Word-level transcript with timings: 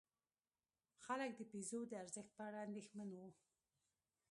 خلک 1.05 1.31
د 1.37 1.41
پیزو 1.51 1.79
د 1.87 1.91
ارزښت 2.03 2.31
په 2.35 2.41
اړه 2.47 2.59
اندېښمن 2.67 3.09
وو. 3.13 3.27